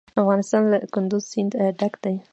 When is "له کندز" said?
0.71-1.23